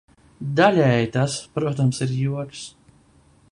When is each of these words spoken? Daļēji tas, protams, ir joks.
Daļēji 0.59 1.09
tas, 1.17 1.35
protams, 1.59 2.01
ir 2.07 2.17
joks. 2.23 2.65